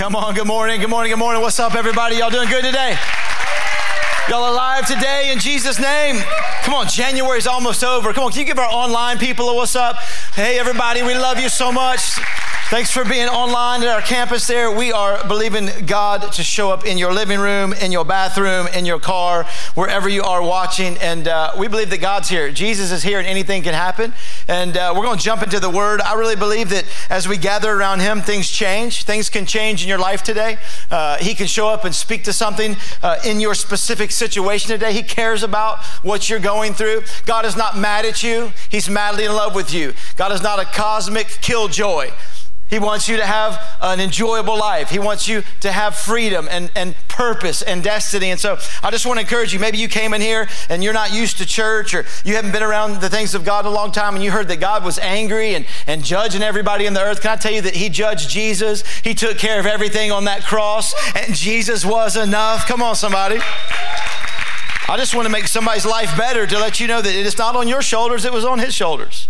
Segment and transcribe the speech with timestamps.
[0.00, 1.42] Come on, good morning, good morning, good morning.
[1.42, 2.16] What's up, everybody?
[2.16, 2.96] Y'all doing good today?
[4.30, 6.16] Y'all alive today in Jesus' name?
[6.62, 8.14] Come on, January's almost over.
[8.14, 9.98] Come on, can you give our online people a what's up?
[10.32, 12.18] Hey, everybody, we love you so much.
[12.70, 14.70] Thanks for being online at our campus there.
[14.70, 18.86] We are believing God to show up in your living room, in your bathroom, in
[18.86, 20.96] your car, wherever you are watching.
[20.98, 22.52] And uh, we believe that God's here.
[22.52, 24.14] Jesus is here and anything can happen.
[24.46, 26.00] And uh, we're going to jump into the Word.
[26.00, 29.02] I really believe that as we gather around Him, things change.
[29.02, 30.56] Things can change in your life today.
[30.92, 34.92] Uh, he can show up and speak to something uh, in your specific situation today.
[34.92, 37.02] He cares about what you're going through.
[37.26, 39.92] God is not mad at you, He's madly in love with you.
[40.16, 42.12] God is not a cosmic killjoy.
[42.70, 44.90] He wants you to have an enjoyable life.
[44.90, 48.30] He wants you to have freedom and, and purpose and destiny.
[48.30, 49.58] And so I just want to encourage you.
[49.58, 52.62] Maybe you came in here and you're not used to church or you haven't been
[52.62, 55.54] around the things of God a long time and you heard that God was angry
[55.54, 57.20] and, and judging everybody in the earth.
[57.20, 58.86] Can I tell you that He judged Jesus?
[59.00, 62.66] He took care of everything on that cross and Jesus was enough.
[62.66, 63.40] Come on, somebody.
[64.88, 67.54] I just want to make somebody's life better to let you know that it's not
[67.54, 69.28] on your shoulders, it was on His shoulders.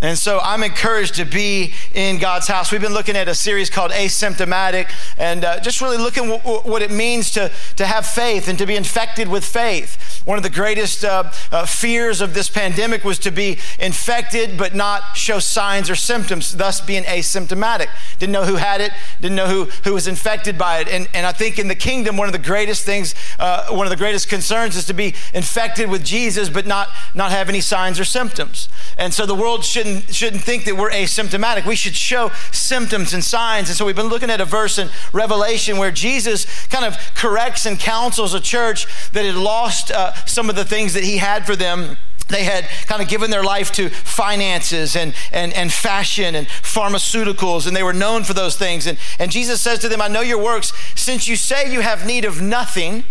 [0.00, 2.70] And so I'm encouraged to be in God's house.
[2.70, 6.82] We've been looking at a series called Asymptomatic and uh, just really looking w- what
[6.82, 9.98] it means to, to have faith and to be infected with faith.
[10.24, 14.74] One of the greatest uh, uh, fears of this pandemic was to be infected but
[14.74, 17.88] not show signs or symptoms, thus being asymptomatic.
[18.18, 20.88] Didn't know who had it, didn't know who, who was infected by it.
[20.88, 23.90] And, and I think in the kingdom, one of the greatest things, uh, one of
[23.90, 27.98] the greatest concerns is to be infected with Jesus but not, not have any signs
[27.98, 28.68] or symptoms.
[28.96, 31.64] And so the world shouldn't, shouldn't think that we're asymptomatic.
[31.66, 33.68] We should show symptoms and signs.
[33.68, 37.66] And so we've been looking at a verse in Revelation where Jesus kind of corrects
[37.66, 41.46] and counsels a church that had lost uh, some of the things that he had
[41.46, 41.96] for them
[42.28, 47.66] they had kind of given their life to finances and, and, and fashion and pharmaceuticals,
[47.66, 48.86] and they were known for those things.
[48.86, 50.72] And, and Jesus says to them, I know your works.
[50.94, 53.04] Since you say you have need of nothing,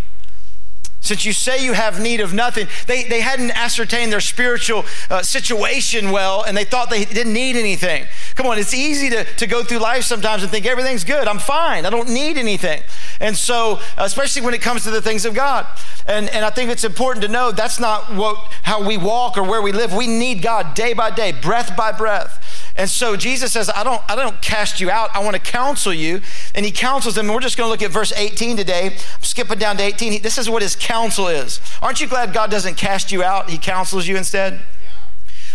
[1.08, 5.22] since you say you have need of nothing, they, they hadn't ascertained their spiritual uh,
[5.22, 8.06] situation well and they thought they didn't need anything.
[8.36, 11.40] Come on, it's easy to, to go through life sometimes and think everything's good, I'm
[11.40, 12.82] fine, I don't need anything.
[13.20, 15.66] And so, especially when it comes to the things of God.
[16.06, 19.44] And, and I think it's important to know that's not what, how we walk or
[19.44, 19.94] where we live.
[19.94, 22.44] We need God day by day, breath by breath.
[22.78, 25.10] And so Jesus says, I don't, I don't cast you out.
[25.16, 26.22] I want to counsel you.
[26.54, 27.26] And he counsels them.
[27.26, 28.96] And we're just going to look at verse 18 today.
[28.96, 30.22] I'm skipping down to 18.
[30.22, 31.60] This is what his counsel is.
[31.82, 33.50] Aren't you glad God doesn't cast you out?
[33.50, 34.62] He counsels you instead.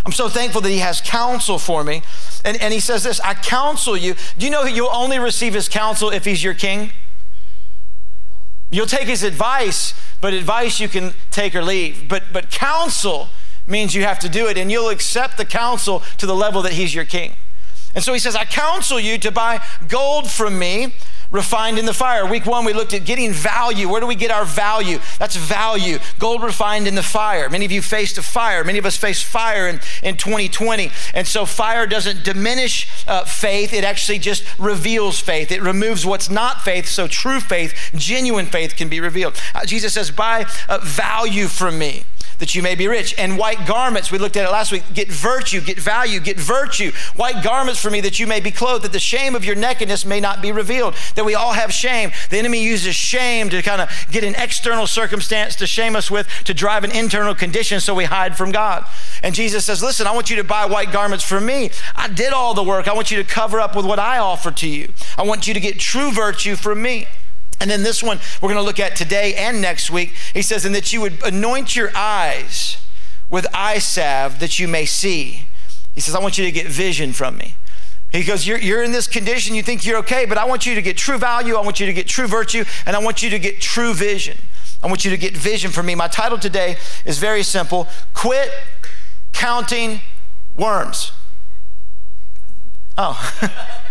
[0.05, 2.01] I'm so thankful that he has counsel for me.
[2.43, 4.15] And, and he says this I counsel you.
[4.37, 6.91] Do you know that you'll only receive his counsel if he's your king?
[8.69, 12.09] You'll take his advice, but advice you can take or leave.
[12.09, 13.29] But, but counsel,
[13.67, 16.73] means you have to do it, and you'll accept the counsel to the level that
[16.73, 17.33] he's your king.
[17.95, 20.93] And so he says, I counsel you to buy gold from me
[21.33, 22.25] refined in the fire.
[22.25, 23.89] Week one, we looked at getting value.
[23.89, 24.99] Where do we get our value?
[25.17, 25.97] That's value.
[26.19, 27.49] Gold refined in the fire.
[27.49, 28.63] Many of you faced a fire.
[28.63, 30.91] Many of us faced fire in, in 2020.
[31.13, 35.51] And so fire doesn't diminish uh, faith, it actually just reveals faith.
[35.51, 39.39] It removes what's not faith, so true faith, genuine faith can be revealed.
[39.55, 42.03] Uh, Jesus says, Buy uh, value from me
[42.39, 43.13] that you may be rich.
[43.17, 46.91] And white garments, we looked at it last week, get virtue, get value, get virtue.
[47.15, 50.05] White garments for me that you may be clothed, that the shame of your nakedness
[50.05, 50.95] may not be revealed.
[51.15, 52.11] That we all have shame.
[52.29, 56.27] The enemy uses shame to kind of get an external circumstance to shame us with,
[56.45, 58.85] to drive an internal condition so we hide from God.
[59.21, 61.71] And Jesus says, Listen, I want you to buy white garments for me.
[61.95, 62.87] I did all the work.
[62.87, 64.93] I want you to cover up with what I offer to you.
[65.17, 67.07] I want you to get true virtue from me.
[67.63, 70.13] And then this one we're going to look at today and next week.
[70.33, 72.75] He says, and that you would anoint your eyes
[73.29, 75.47] with eye salve that you may see.
[75.95, 77.55] He says, I want you to get vision from me.
[78.11, 80.75] He goes, you're, you're in this condition, you think you're okay, but I want you
[80.75, 83.29] to get true value, I want you to get true virtue, and I want you
[83.29, 84.37] to get true vision.
[84.83, 85.95] I want you to get vision from me.
[85.95, 86.75] My title today
[87.05, 88.51] is very simple Quit
[89.31, 90.01] Counting
[90.57, 91.13] Worms.
[92.97, 93.79] Oh.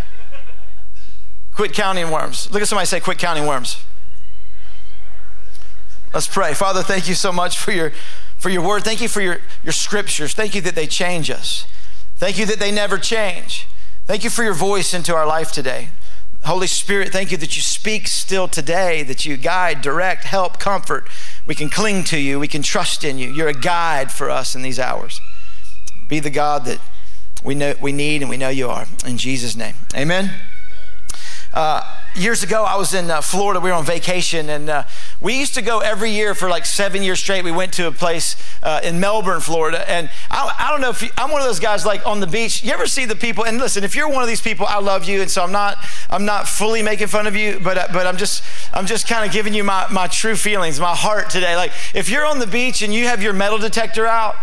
[1.55, 2.51] Quit counting worms.
[2.51, 3.83] Look at somebody say, Quit counting worms.
[6.15, 6.53] Let's pray.
[6.55, 7.93] Father, thank you so much for your,
[8.37, 8.85] for your word.
[8.85, 10.35] Thank you for your, your scriptures.
[10.35, 11.67] Thank you that they change us.
[12.17, 13.67] Thank you that they never change.
[14.07, 15.89] Thank you for your voice into our life today.
[16.45, 21.09] Holy Spirit, thank you that you speak still today, that you guide, direct, help, comfort.
[21.47, 23.31] We can cling to you, we can trust in you.
[23.31, 25.21] You're a guide for us in these hours.
[26.09, 26.81] Be the God that
[27.45, 28.87] we know we need and we know you are.
[29.07, 29.75] In Jesus' name.
[29.95, 30.33] Amen.
[31.55, 31.83] Uh,
[32.15, 33.61] years ago, I was in uh, Florida.
[33.61, 34.85] We were on vacation, and uh,
[35.21, 37.45] we used to go every year for like seven years straight.
[37.45, 41.03] We went to a place uh, in Melbourne, Florida, and I, I don't know if
[41.03, 42.65] you, I'm one of those guys like on the beach.
[42.65, 43.45] You ever see the people?
[43.45, 45.77] And listen, if you're one of these people, I love you, and so I'm not
[46.09, 49.33] I'm not fully making fun of you, but but I'm just I'm just kind of
[49.33, 51.55] giving you my my true feelings, my heart today.
[51.55, 54.37] Like if you're on the beach and you have your metal detector out.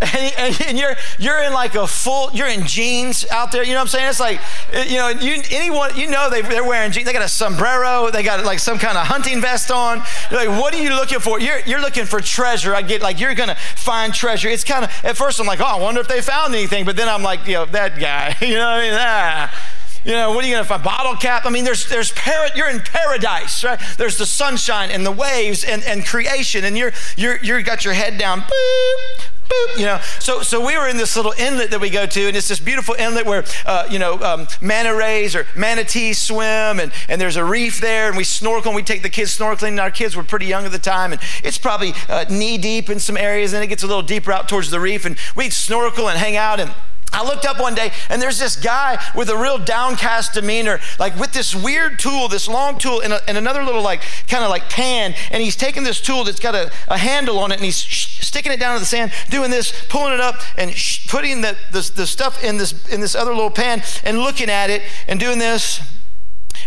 [0.00, 3.76] And, and, you're you're in like a full you're in jeans out there you know
[3.76, 4.40] what i'm saying it's like
[4.88, 8.22] you know you anyone you know they, they're wearing jeans they got a sombrero they
[8.22, 11.40] got like some kind of hunting vest on you're like what are you looking for
[11.40, 14.90] you're, you're looking for treasure i get like you're gonna find treasure it's kind of
[15.04, 17.46] at first i'm like oh i wonder if they found anything but then i'm like
[17.46, 19.70] you know that guy you know what i mean ah.
[20.04, 20.82] You know, what are you to find?
[20.82, 21.46] Bottle cap?
[21.46, 23.80] I mean, there's, there's para, you're in paradise, right?
[23.96, 27.94] There's the sunshine and the waves and, and creation, and you're, you're, you're got your
[27.94, 30.00] head down, boop, boop, you know.
[30.20, 32.60] So, so we were in this little inlet that we go to, and it's this
[32.60, 37.36] beautiful inlet where, uh, you know, um, manta rays or manatees swim, and, and there's
[37.36, 40.16] a reef there, and we snorkel, and we take the kids snorkeling, and our kids
[40.16, 43.52] were pretty young at the time, and it's probably uh, knee deep in some areas,
[43.52, 46.36] and it gets a little deeper out towards the reef, and we'd snorkel and hang
[46.36, 46.74] out, and
[47.14, 51.16] I looked up one day and there's this guy with a real downcast demeanor, like
[51.16, 54.50] with this weird tool, this long tool, and, a, and another little, like, kind of
[54.50, 55.14] like pan.
[55.30, 58.50] And he's taking this tool that's got a, a handle on it and he's sticking
[58.50, 60.74] it down to the sand, doing this, pulling it up, and
[61.08, 64.70] putting the, the, the stuff in this, in this other little pan and looking at
[64.70, 65.80] it and doing this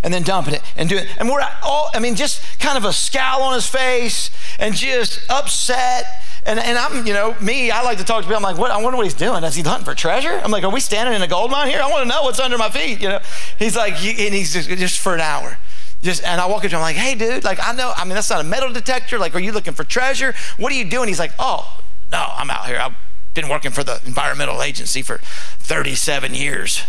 [0.04, 1.10] and then dumping it and doing it.
[1.18, 4.30] and we're all i mean just kind of a scowl on his face
[4.60, 6.06] and just upset
[6.48, 8.38] and, and I'm, you know, me, I like to talk to people.
[8.38, 8.72] I'm like, what?
[8.72, 9.44] I wonder what he's doing.
[9.44, 10.40] Is he hunting for treasure?
[10.44, 11.82] I'm like, are we standing in a gold mine here?
[11.82, 13.20] I want to know what's under my feet, you know?
[13.60, 15.58] He's like, and he's just, just for an hour.
[16.02, 18.06] Just, and I walk up to him, I'm like, hey, dude, like, I know, I
[18.06, 19.20] mean, that's not a metal detector.
[19.20, 20.34] Like, are you looking for treasure?
[20.56, 21.10] What are you doing?
[21.10, 22.78] He's like, oh, no, I'm out here.
[22.78, 22.96] I've
[23.34, 26.84] been working for the environmental agency for 37 years.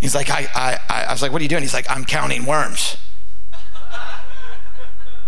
[0.00, 1.62] He's like, I, I, I was like, what are you doing?
[1.62, 2.96] He's like, I'm counting worms.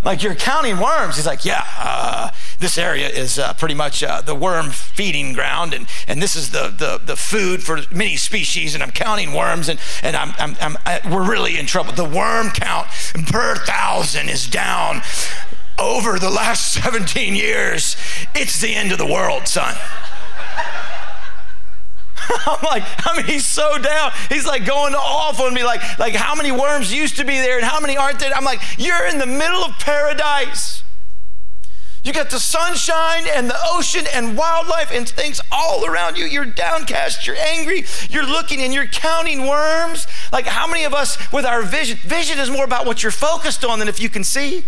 [0.03, 1.15] like, you're counting worms.
[1.15, 5.73] He's like, yeah, uh, this area is uh, pretty much uh, the worm feeding ground,
[5.73, 9.69] and, and this is the, the, the food for many species, and I'm counting worms,
[9.69, 11.93] and, and I'm, I'm, I'm I, we're really in trouble.
[11.93, 12.87] The worm count
[13.27, 15.01] per thousand is down
[15.79, 17.95] over the last 17 years.
[18.33, 19.75] It's the end of the world, son.
[22.45, 24.11] I'm like, I mean, he's so down.
[24.29, 27.57] He's like going off on me, like, like how many worms used to be there
[27.57, 28.33] and how many aren't there.
[28.33, 30.83] I'm like, you're in the middle of paradise.
[32.07, 36.23] You got the sunshine and the ocean and wildlife and things all around you.
[36.23, 40.07] You're downcast, you're angry, you're looking and you're counting worms.
[40.31, 41.97] Like, how many of us with our vision?
[41.97, 44.63] Vision is more about what you're focused on than if you can see.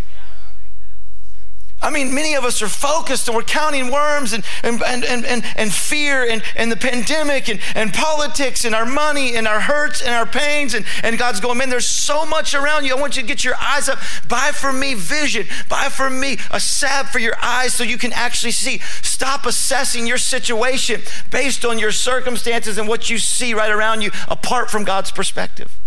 [1.82, 5.46] I mean, many of us are focused and we're counting worms and, and, and, and,
[5.56, 10.02] and fear and, and the pandemic and, and politics and our money and our hurts
[10.02, 10.74] and our pains.
[10.74, 12.96] And, and God's going, man, there's so much around you.
[12.96, 13.98] I want you to get your eyes up.
[14.28, 15.48] Buy for me vision.
[15.70, 18.80] Buy for me a salve for your eyes so you can actually see.
[19.02, 21.02] Stop assessing your situation
[21.32, 25.80] based on your circumstances and what you see right around you apart from God's perspective.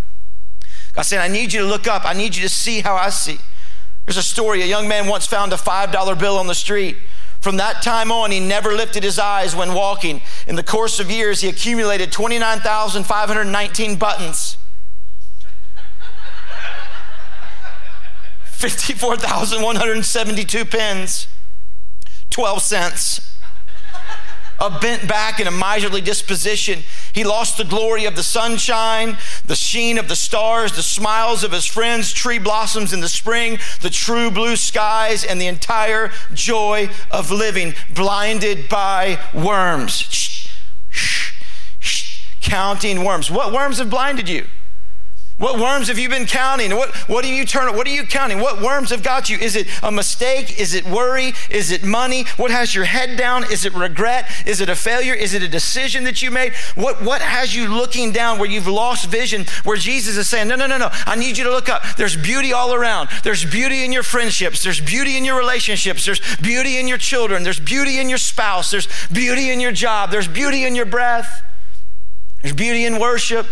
[0.95, 2.05] God said, I need you to look up.
[2.06, 3.38] I need you to see how I see.
[4.06, 6.96] There's a story a young man once found a $5 bill on the street.
[7.40, 10.20] From that time on, he never lifted his eyes when walking.
[10.46, 14.56] In the course of years, he accumulated 29,519 buttons,
[18.44, 21.26] 54,172 pins,
[22.31, 23.32] 12 cents
[24.62, 26.84] a bent back and a miserly disposition.
[27.12, 31.53] He lost the glory of the sunshine, the sheen of the stars, the smiles of
[31.53, 36.88] his friends, tree blossoms in the spring, the true blue skies, and the entire joy
[37.11, 39.95] of living, blinded by worms.
[39.95, 40.49] Shh,
[40.90, 41.33] shh,
[41.78, 43.31] shh, counting worms.
[43.31, 44.47] What worms have blinded you?
[45.42, 46.76] What worms have you been counting?
[46.76, 47.75] What, what are you turning?
[47.75, 48.38] What are you counting?
[48.38, 49.38] What worms have got you?
[49.38, 50.56] Is it a mistake?
[50.56, 51.32] Is it worry?
[51.50, 52.26] Is it money?
[52.37, 53.42] What has your head down?
[53.50, 54.30] Is it regret?
[54.46, 55.14] Is it a failure?
[55.14, 56.54] Is it a decision that you made?
[56.76, 60.54] What, what has you looking down where you've lost vision, where Jesus is saying, No,
[60.54, 60.90] no, no, no.
[61.06, 61.82] I need you to look up.
[61.96, 63.08] There's beauty all around.
[63.25, 64.62] There's beauty in your friendships.
[64.62, 66.04] There's beauty in your relationships.
[66.06, 67.42] There's beauty in your children.
[67.42, 68.70] There's beauty in your spouse.
[68.70, 70.12] There's beauty in your job.
[70.12, 71.42] There's beauty in your breath.
[72.42, 73.46] There's beauty in worship.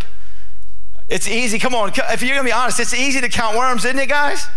[1.11, 1.59] It's easy.
[1.59, 1.91] Come on.
[1.91, 4.49] If you're going to be honest, it's easy to count worms, isn't it, guys?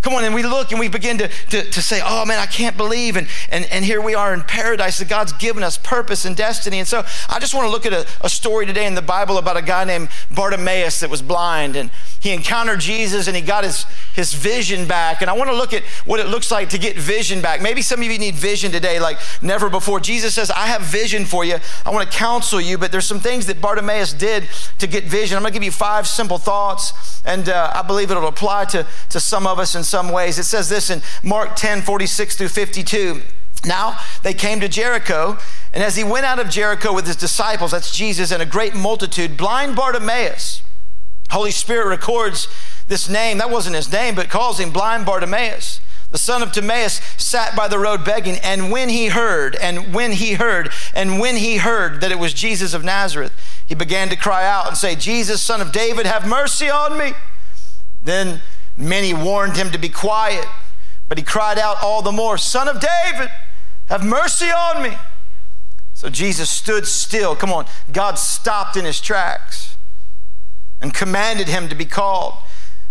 [0.00, 2.46] Come on, and we look and we begin to, to, to, say, oh man, I
[2.46, 3.16] can't believe.
[3.16, 6.78] And, and, and here we are in paradise that God's given us purpose and destiny.
[6.78, 9.36] And so I just want to look at a, a story today in the Bible
[9.36, 11.76] about a guy named Bartimaeus that was blind.
[11.76, 15.22] And he encountered Jesus and he got his, his vision back.
[15.22, 17.62] And I want to look at what it looks like to get vision back.
[17.62, 20.00] Maybe some of you need vision today like never before.
[20.00, 21.56] Jesus says, I have vision for you.
[21.86, 24.48] I want to counsel you, but there's some things that Bartimaeus did
[24.78, 25.36] to get vision.
[25.36, 28.86] I'm going to give you five simple thoughts, and uh, I believe it'll apply to,
[29.08, 30.38] to some of us in some ways.
[30.38, 33.22] It says this in Mark 10 46 through 52.
[33.64, 35.38] Now they came to Jericho,
[35.72, 38.74] and as he went out of Jericho with his disciples, that's Jesus, and a great
[38.74, 40.62] multitude, blind Bartimaeus,
[41.30, 42.48] Holy Spirit records
[42.88, 43.38] this name.
[43.38, 45.80] That wasn't his name, but calls him blind Bartimaeus.
[46.10, 50.12] The son of Timaeus sat by the road begging, and when he heard, and when
[50.12, 53.32] he heard, and when he heard that it was Jesus of Nazareth,
[53.64, 57.12] he began to cry out and say, Jesus, son of David, have mercy on me.
[58.02, 58.40] Then
[58.76, 60.46] many warned him to be quiet,
[61.08, 63.30] but he cried out all the more, Son of David,
[63.86, 64.96] have mercy on me.
[65.94, 67.36] So Jesus stood still.
[67.36, 69.69] Come on, God stopped in his tracks
[70.80, 72.34] and commanded him to be called.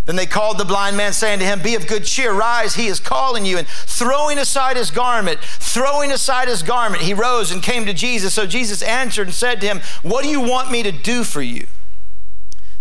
[0.06, 2.88] Then they called the blind man, saying to him, Be of good cheer, rise, he
[2.88, 3.60] is calling you.
[3.60, 8.34] And throwing aside his garment, throwing aside his garment, he rose and came to Jesus.
[8.34, 11.44] So Jesus answered and said to him, What do you want me to do for
[11.44, 11.68] you?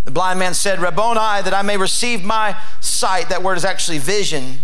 [0.07, 3.29] The blind man said, Rabboni, that I may receive my sight.
[3.29, 4.61] That word is actually vision.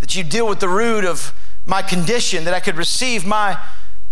[0.00, 1.32] That you deal with the root of
[1.64, 3.58] my condition, that I could receive my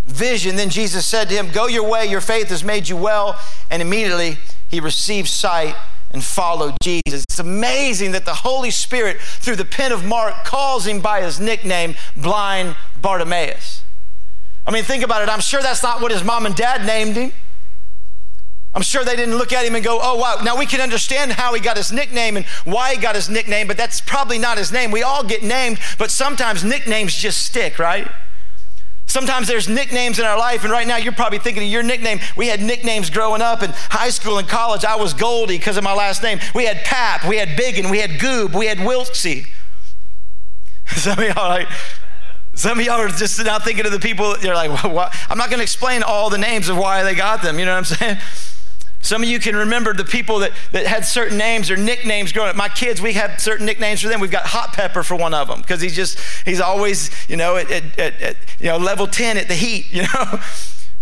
[0.06, 0.56] vision.
[0.56, 3.38] Then Jesus said to him, Go your way, your faith has made you well.
[3.70, 4.38] And immediately
[4.70, 5.76] he received sight
[6.12, 7.24] and followed Jesus.
[7.28, 11.38] It's amazing that the Holy Spirit, through the pen of Mark, calls him by his
[11.38, 13.82] nickname, Blind Bartimaeus.
[14.66, 15.28] I mean, think about it.
[15.28, 17.32] I'm sure that's not what his mom and dad named him.
[18.72, 20.38] I'm sure they didn't look at him and go, oh, wow.
[20.44, 23.66] Now we can understand how he got his nickname and why he got his nickname,
[23.66, 24.92] but that's probably not his name.
[24.92, 28.08] We all get named, but sometimes nicknames just stick, right?
[29.10, 32.20] Sometimes there's nicknames in our life, and right now you're probably thinking of your nickname.
[32.36, 34.84] We had nicknames growing up in high school and college.
[34.84, 36.38] I was Goldie because of my last name.
[36.54, 39.48] We had Pap, we had Biggin, we had Goob, we had Wiltsy.
[40.86, 41.66] Some of y'all like,
[42.54, 45.10] some of y'all are just now thinking of the people, you're like, well?
[45.28, 47.58] I'm not going to explain all the names of why they got them.
[47.58, 48.18] You know what I'm saying?
[49.02, 52.50] Some of you can remember the people that, that had certain names or nicknames growing
[52.50, 52.56] up.
[52.56, 54.20] My kids, we have certain nicknames for them.
[54.20, 57.56] We've got Hot Pepper for one of them because he's just, he's always, you know,
[57.56, 60.40] at, at, at, you know, level 10 at the heat, you know.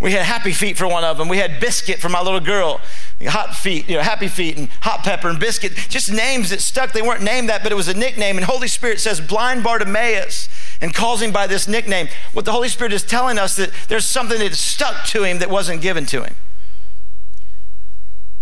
[0.01, 1.27] We had Happy Feet for one of them.
[1.27, 2.81] We had Biscuit for my little girl.
[3.25, 5.73] Hot Feet, you know, Happy Feet and Hot Pepper and Biscuit.
[5.89, 6.93] Just names that stuck.
[6.93, 8.37] They weren't named that, but it was a nickname.
[8.37, 10.49] And Holy Spirit says blind Bartimaeus
[10.81, 12.07] and calls him by this nickname.
[12.33, 15.51] What the Holy Spirit is telling us that there's something that stuck to him that
[15.51, 16.37] wasn't given to him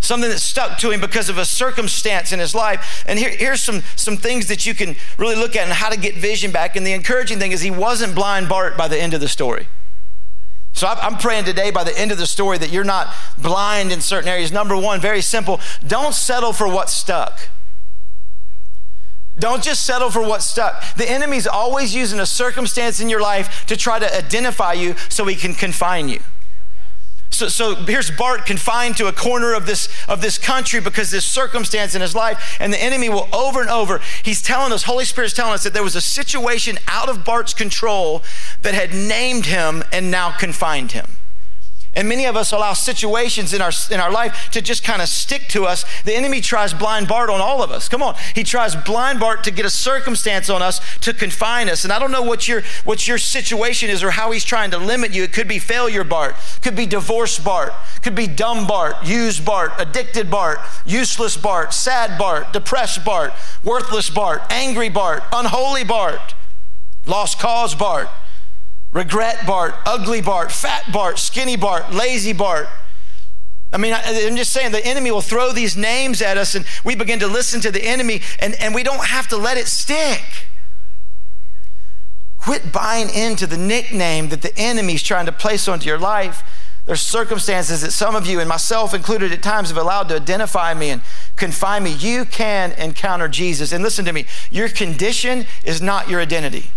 [0.07, 3.03] something that stuck to him because of a circumstance in his life.
[3.07, 5.99] And here, here's some, some things that you can really look at and how to
[5.99, 6.75] get vision back.
[6.75, 9.67] And the encouraging thing is he wasn't blind Bart by the end of the story.
[10.73, 13.99] So I'm praying today by the end of the story that you're not blind in
[13.99, 14.51] certain areas.
[14.51, 17.49] Number one, very simple don't settle for what's stuck.
[19.39, 20.95] Don't just settle for what's stuck.
[20.95, 25.25] The enemy's always using a circumstance in your life to try to identify you so
[25.25, 26.21] he can confine you.
[27.29, 31.25] So, so here's Bart confined to a corner of this, of this country because this
[31.25, 33.99] circumstance in his life, and the enemy will over and over.
[34.23, 37.53] He's telling us, Holy Spirit's telling us that there was a situation out of Bart's
[37.53, 38.23] control
[38.61, 41.16] that had named him and now confined him.
[41.93, 45.07] And many of us allow situations in our, in our life to just kind of
[45.07, 45.83] stick to us.
[46.03, 47.89] The enemy tries blind Bart on all of us.
[47.89, 48.15] Come on.
[48.35, 51.83] He tries blind Bart to get a circumstance on us to confine us.
[51.83, 54.77] And I don't know what your, what your situation is or how he's trying to
[54.77, 55.23] limit you.
[55.23, 59.71] It could be failure Bart, could be divorce Bart, could be dumb Bart, used Bart,
[59.79, 66.35] addicted Bart, useless Bart, sad Bart, depressed Bart, worthless Bart, angry Bart, unholy Bart,
[67.05, 68.09] lost cause Bart
[68.97, 72.67] regret Bart, ugly Bart, fat Bart, skinny Bart, lazy Bart.
[73.71, 76.65] I mean, I, am just saying the enemy will throw these names at us and
[76.83, 79.67] we begin to listen to the enemy and, and we don't have to let it
[79.67, 80.47] stick.
[82.39, 86.41] Quit buying into the nickname that the enemy's trying to place onto your life.
[86.87, 90.73] There's circumstances that some of you, and myself included at times, have allowed to identify
[90.73, 91.01] me and
[91.35, 91.91] confine me.
[91.91, 93.73] You can encounter Jesus.
[93.73, 96.71] And listen to me, your condition is not your identity.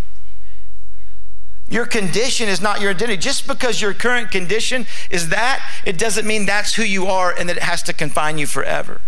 [1.70, 3.16] Your condition is not your identity.
[3.16, 7.48] Just because your current condition is that, it doesn't mean that's who you are and
[7.48, 9.00] that it has to confine you forever.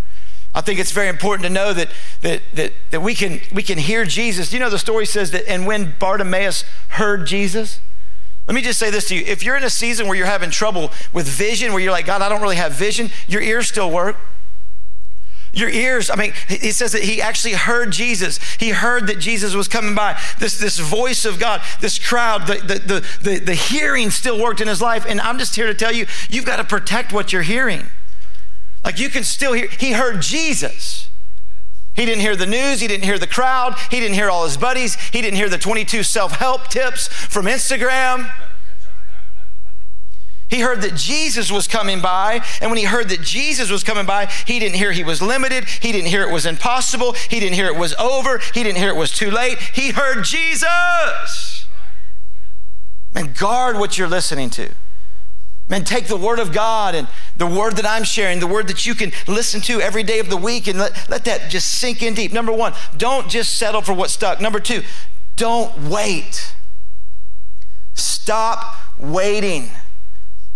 [0.54, 1.88] I think it's very important to know that,
[2.20, 4.52] that, that, that we, can, we can hear Jesus.
[4.52, 7.80] You know, the story says that, and when Bartimaeus heard Jesus,
[8.46, 9.24] let me just say this to you.
[9.26, 12.22] If you're in a season where you're having trouble with vision, where you're like, God,
[12.22, 14.16] I don't really have vision, your ears still work.
[15.54, 18.38] Your ears, I mean, he says that he actually heard Jesus.
[18.54, 20.18] He heard that Jesus was coming by.
[20.38, 24.68] This, this voice of God, this crowd, the, the, the, the, hearing still worked in
[24.68, 25.04] his life.
[25.06, 27.88] And I'm just here to tell you, you've got to protect what you're hearing.
[28.82, 31.10] Like you can still hear, he heard Jesus.
[31.94, 32.80] He didn't hear the news.
[32.80, 33.78] He didn't hear the crowd.
[33.90, 34.94] He didn't hear all his buddies.
[34.94, 38.30] He didn't hear the 22 self help tips from Instagram.
[40.52, 42.44] He heard that Jesus was coming by.
[42.60, 45.64] And when he heard that Jesus was coming by, he didn't hear he was limited.
[45.64, 47.14] He didn't hear it was impossible.
[47.14, 48.38] He didn't hear it was over.
[48.52, 49.56] He didn't hear it was too late.
[49.58, 51.66] He heard Jesus.
[53.14, 54.68] Man, guard what you're listening to.
[55.68, 58.84] Man, take the word of God and the word that I'm sharing, the word that
[58.84, 62.02] you can listen to every day of the week, and let, let that just sink
[62.02, 62.30] in deep.
[62.30, 64.38] Number one, don't just settle for what's stuck.
[64.38, 64.82] Number two,
[65.36, 66.54] don't wait.
[67.94, 69.70] Stop waiting.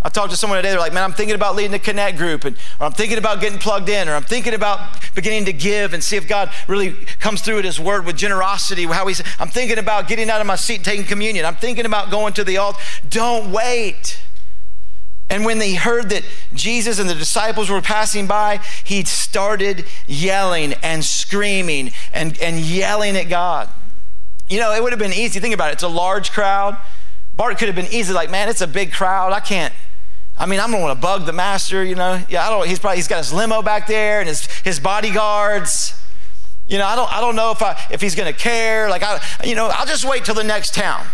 [0.06, 2.44] I talked to someone today, they're like, man, I'm thinking about leading a connect group,
[2.44, 4.78] and, or I'm thinking about getting plugged in, or I'm thinking about
[5.16, 8.84] beginning to give and see if God really comes through at His word with generosity.
[8.84, 11.44] How He's, I'm thinking about getting out of my seat and taking communion.
[11.44, 12.78] I'm thinking about going to the altar.
[13.08, 14.20] Don't wait.
[15.28, 16.22] And when they heard that
[16.54, 23.16] Jesus and the disciples were passing by, he started yelling and screaming and, and yelling
[23.16, 23.68] at God.
[24.48, 25.40] You know, it would have been easy.
[25.40, 25.72] Think about it.
[25.72, 26.78] It's a large crowd.
[27.36, 29.32] Bart could have been easy, like, man, it's a big crowd.
[29.32, 29.74] I can't.
[30.38, 32.22] I mean, I'm gonna want to bug the master, you know.
[32.28, 32.66] Yeah, I don't.
[32.66, 35.98] He's probably he's got his limo back there and his his bodyguards.
[36.68, 38.90] You know, I don't I don't know if I if he's gonna care.
[38.90, 41.06] Like I, you know, I'll just wait till the next town.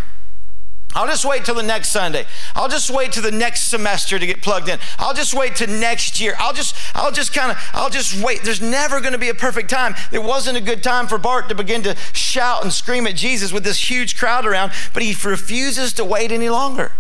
[0.95, 2.27] I'll just wait till the next Sunday.
[2.55, 4.79] I'll just wait till the next semester to get plugged in.
[4.99, 6.35] I'll just wait till next year.
[6.39, 8.43] I'll just, I'll just kind of, I'll just wait.
[8.43, 9.95] There's never going to be a perfect time.
[10.11, 13.53] It wasn't a good time for Bart to begin to shout and scream at Jesus
[13.53, 16.93] with this huge crowd around, but he refuses to wait any longer.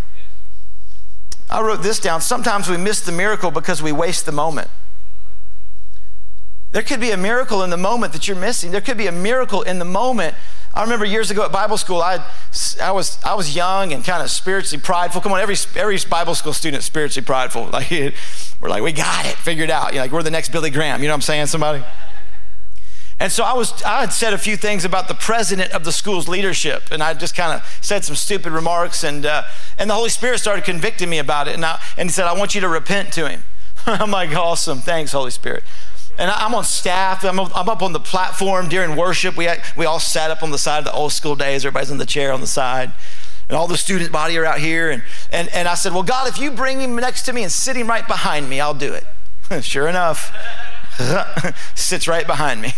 [1.52, 2.20] I wrote this down.
[2.20, 4.68] Sometimes we miss the miracle because we waste the moment.
[6.72, 8.70] There could be a miracle in the moment that you're missing.
[8.70, 10.34] There could be a miracle in the moment
[10.74, 12.24] I remember years ago at Bible school, I,
[12.80, 15.20] I, was, I was young and kind of spiritually prideful.
[15.20, 17.66] Come on, every, every Bible school student spiritually prideful.
[17.66, 17.90] Like,
[18.60, 19.92] we're like, we got it figured out.
[19.92, 21.02] You know, like, we're the next Billy Graham.
[21.02, 21.84] You know what I'm saying, somebody?
[23.22, 25.92] And so I was, I had said a few things about the president of the
[25.92, 29.44] school's leadership, and I just kind of said some stupid remarks, and uh,
[29.78, 32.36] and the Holy Spirit started convicting me about it, and I, and He said, I
[32.36, 33.44] want you to repent to Him.
[33.86, 35.62] I'm like, awesome, thanks, Holy Spirit.
[36.18, 37.24] And I'm on staff.
[37.24, 39.36] I'm, I'm up on the platform during worship.
[39.36, 41.64] We, we all sat up on the side of the old school days.
[41.64, 42.92] Everybody's in the chair on the side.
[43.48, 44.90] And all the student body are out here.
[44.90, 47.52] And, and, and I said, Well, God, if you bring him next to me and
[47.52, 49.06] sit him right behind me, I'll do it.
[49.62, 50.34] sure enough,
[51.74, 52.72] sits right behind me.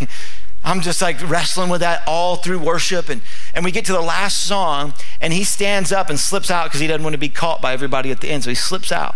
[0.65, 3.07] I'm just like wrestling with that all through worship.
[3.07, 3.21] And,
[3.53, 6.81] and we get to the last song, and he stands up and slips out because
[6.81, 8.43] he doesn't want to be caught by everybody at the end.
[8.43, 9.15] So he slips out.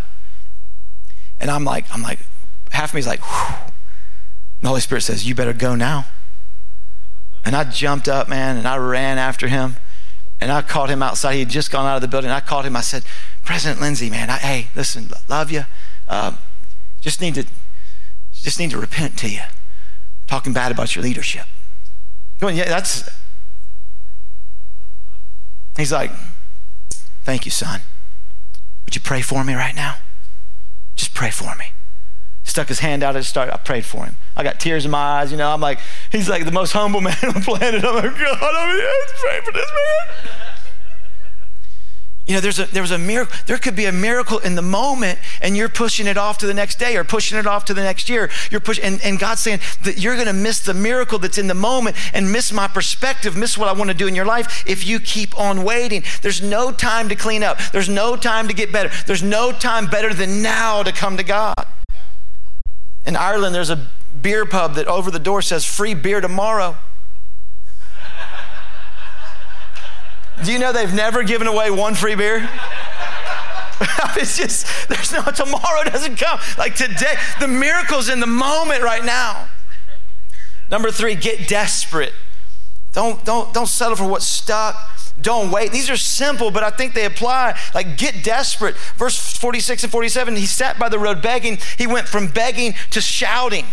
[1.40, 2.20] And I'm like, I'm like,
[2.72, 3.70] half of me's like, Whew
[4.62, 6.06] the Holy Spirit says, You better go now.
[7.46, 9.78] And I jumped up, man, and I ran after him.
[10.42, 11.34] And I caught him outside.
[11.34, 12.30] He had just gone out of the building.
[12.30, 12.76] I called him.
[12.76, 13.04] I said,
[13.44, 15.66] President Lindsay, man, I, hey, listen, love you.
[16.08, 16.34] Uh,
[17.02, 17.46] just need to,
[18.32, 19.42] just need to repent to you.
[20.30, 21.48] Talking bad about your leadership.
[22.40, 23.10] Going, yeah, that's.
[25.76, 26.12] He's like,
[27.24, 27.82] thank you, son.
[28.86, 29.98] Would you pray for me right now?
[30.96, 31.72] Just pray for me
[32.50, 33.54] stuck his hand out and started.
[33.54, 34.16] I prayed for him.
[34.36, 35.32] I got tears in my eyes.
[35.32, 35.80] You know, I'm like,
[36.12, 37.84] he's like the most humble man on the planet.
[37.84, 40.49] I'm like, God, I'm yes, pray for this man.
[42.30, 43.36] You know, there's a there was a miracle.
[43.48, 46.54] There could be a miracle in the moment, and you're pushing it off to the
[46.54, 48.30] next day or pushing it off to the next year.
[48.52, 51.48] You're pushing, and, and God's saying that you're going to miss the miracle that's in
[51.48, 54.64] the moment and miss my perspective, miss what I want to do in your life
[54.68, 56.04] if you keep on waiting.
[56.22, 57.58] There's no time to clean up.
[57.74, 58.92] There's no time to get better.
[59.08, 61.56] There's no time better than now to come to God.
[63.08, 63.88] In Ireland, there's a
[64.22, 66.78] beer pub that over the door says free beer tomorrow.
[70.44, 72.50] Do you know they've never given away one free beer?
[74.18, 76.40] it's just, there's no, tomorrow doesn't come.
[76.58, 79.48] Like today, the miracle's in the moment right now.
[80.70, 82.14] Number three, get desperate.
[82.92, 84.76] Don't, don't, don't settle for what's stuck.
[85.22, 85.72] Don't wait.
[85.72, 87.58] These are simple, but I think they apply.
[87.74, 88.76] Like, get desperate.
[88.98, 91.58] Verse 46 and 47, he sat by the road begging.
[91.78, 93.66] He went from begging to shouting.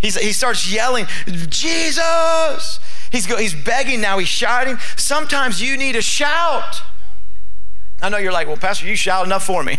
[0.00, 2.80] He's, he starts yelling, Jesus!
[3.12, 4.78] He's, go, he's begging now, he's shouting.
[4.96, 6.82] Sometimes you need a shout.
[8.00, 9.78] I know you're like, well, Pastor, you shout enough for me.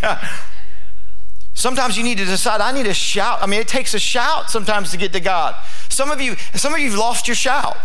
[1.54, 3.42] sometimes you need to decide, I need a shout.
[3.42, 5.56] I mean, it takes a shout sometimes to get to God.
[5.88, 7.76] Some of you, some of you've lost your shout.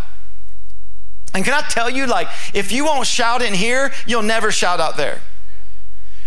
[1.34, 4.80] And can I tell you, like, if you won't shout in here, you'll never shout
[4.80, 5.22] out there.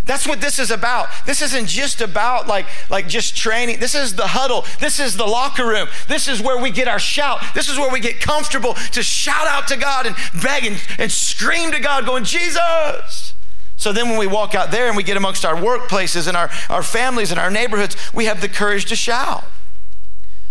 [0.04, 1.08] That's what this is about.
[1.26, 3.78] This isn't just about like, like just training.
[3.78, 4.64] This is the huddle.
[4.80, 5.88] This is the locker room.
[6.08, 7.40] This is where we get our shout.
[7.54, 11.12] This is where we get comfortable to shout out to God and beg and, and
[11.12, 13.34] scream to God, going, Jesus.
[13.76, 16.50] So then when we walk out there and we get amongst our workplaces and our,
[16.68, 19.44] our families and our neighborhoods, we have the courage to shout.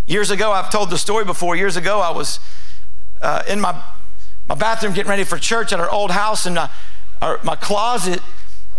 [0.05, 1.55] Years ago, I've told the story before.
[1.55, 2.39] Years ago, I was
[3.21, 3.81] uh, in my,
[4.47, 6.67] my bathroom getting ready for church at our old house, and uh,
[7.21, 8.21] our, my closet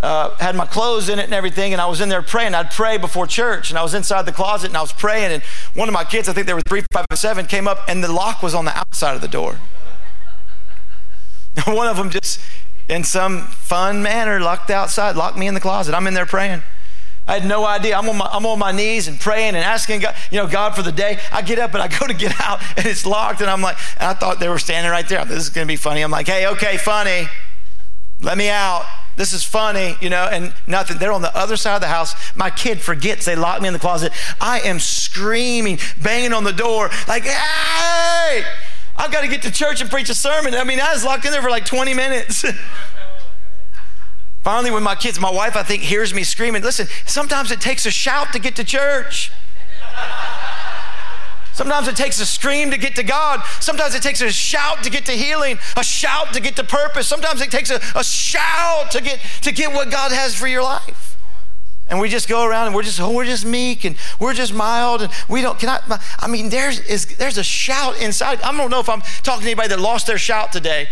[0.03, 2.55] uh, had my clothes in it and everything, and I was in there praying.
[2.55, 5.31] I'd pray before church, and I was inside the closet and I was praying.
[5.31, 5.43] And
[5.75, 8.03] one of my kids, I think they were three, five, and seven, came up, and
[8.03, 9.61] the lock was on the outside of the door.
[11.67, 12.41] one of them just,
[12.89, 15.95] in some fun manner, locked outside, locked me in the closet.
[15.95, 16.63] I'm in there praying.
[17.25, 17.97] I had no idea.
[17.97, 20.75] I'm on, my, I'm on my knees and praying and asking God, you know, God
[20.75, 21.21] for the day.
[21.31, 23.41] I get up and I go to get out and it's locked.
[23.41, 25.25] And I'm like, and I thought they were standing right there.
[25.25, 26.03] This is going to be funny.
[26.03, 27.29] I'm like, hey, okay, funny.
[28.21, 28.85] Let me out.
[29.17, 30.99] This is funny, you know, and nothing.
[30.99, 32.15] They're on the other side of the house.
[32.35, 34.13] My kid forgets they locked me in the closet.
[34.41, 38.45] I am screaming, banging on the door, like, hey,
[38.97, 40.55] I've got to get to church and preach a sermon.
[40.55, 42.45] I mean, I was locked in there for like 20 minutes.
[44.43, 47.87] Finally, when my kids, my wife, I think, hears me screaming, listen, sometimes it takes
[47.87, 49.31] a shout to get to church.
[51.55, 53.45] Sometimes it takes a scream to get to God.
[53.61, 57.07] Sometimes it takes a shout to get to healing, a shout to get to purpose.
[57.07, 60.63] Sometimes it takes a, a shout to get to get what God has for your
[60.63, 61.17] life.
[61.89, 64.55] And we just go around and we're just oh, we're just meek and we're just
[64.55, 68.41] mild and we don't can I I mean there's is there's a shout inside.
[68.41, 70.89] I don't know if I'm talking to anybody that lost their shout today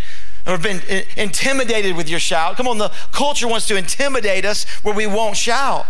[0.47, 0.83] or been
[1.17, 2.57] intimidated with your shout.
[2.57, 5.87] Come on, the culture wants to intimidate us where we won't shout.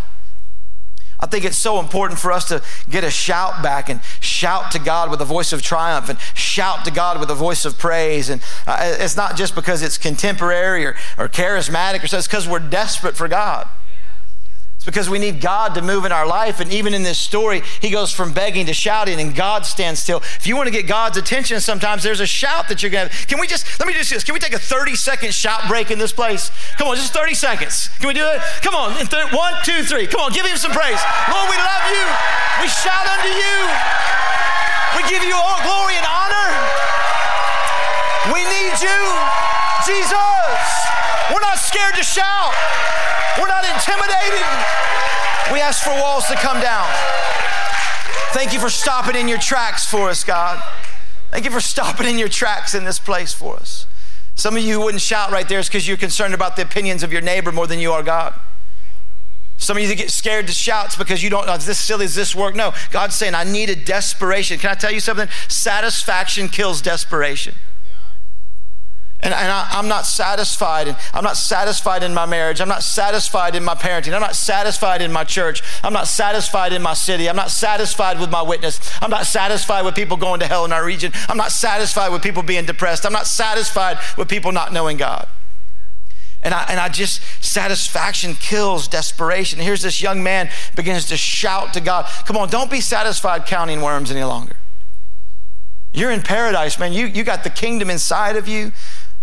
[1.20, 4.78] I think it's so important for us to get a shout back and shout to
[4.78, 8.30] God with a voice of triumph and shout to God with a voice of praise.
[8.30, 12.48] And uh, it's not just because it's contemporary or, or charismatic or so, it's because
[12.48, 13.68] we're desperate for God.
[14.90, 16.58] Because we need God to move in our life.
[16.58, 20.18] And even in this story, he goes from begging to shouting, and God stands still.
[20.18, 23.26] If you want to get God's attention, sometimes there's a shout that you're going to.
[23.28, 24.24] Can we just, let me just do this.
[24.24, 26.50] Can we take a 30 second shout break in this place?
[26.76, 27.88] Come on, just 30 seconds.
[28.00, 28.40] Can we do it?
[28.62, 28.90] Come on.
[29.30, 30.08] One, two, three.
[30.08, 30.98] Come on, give him some praise.
[31.30, 32.04] Lord, we love you.
[32.62, 33.56] We shout unto you.
[34.98, 37.09] We give you all glory and honor.
[38.28, 39.00] We need you,
[39.88, 40.68] Jesus.
[41.32, 42.52] We're not scared to shout.
[43.40, 44.44] We're not intimidated.
[45.52, 46.86] We ask for walls to come down.
[48.32, 50.62] Thank you for stopping in your tracks for us, God.
[51.30, 53.86] Thank you for stopping in your tracks in this place for us.
[54.34, 57.02] Some of you who wouldn't shout right there is because you're concerned about the opinions
[57.02, 58.38] of your neighbor more than you are God.
[59.56, 62.14] Some of you get scared to shout because you don't know, is this silly, is
[62.14, 62.54] this work?
[62.54, 64.58] No, God's saying, I need a desperation.
[64.58, 65.28] Can I tell you something?
[65.48, 67.54] Satisfaction kills desperation.
[69.22, 70.96] And, and I, am not satisfied.
[71.12, 72.60] I'm not satisfied in my marriage.
[72.60, 74.14] I'm not satisfied in my parenting.
[74.14, 75.62] I'm not satisfied in my church.
[75.84, 77.28] I'm not satisfied in my city.
[77.28, 78.80] I'm not satisfied with my witness.
[79.02, 81.12] I'm not satisfied with people going to hell in our region.
[81.28, 83.04] I'm not satisfied with people being depressed.
[83.04, 85.28] I'm not satisfied with people not knowing God.
[86.42, 89.60] And I, and I just, satisfaction kills desperation.
[89.60, 93.82] Here's this young man begins to shout to God, Come on, don't be satisfied counting
[93.82, 94.56] worms any longer.
[95.92, 96.92] You're in paradise, man.
[96.92, 98.72] You, you got the kingdom inside of you.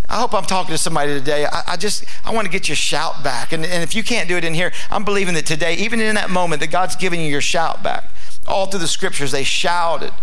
[0.09, 1.45] I hope I'm talking to somebody today.
[1.45, 3.51] I, I just, I want to get your shout back.
[3.51, 6.15] And, and if you can't do it in here, I'm believing that today, even in
[6.15, 8.09] that moment, that God's giving you your shout back.
[8.47, 10.13] All through the scriptures, they shouted.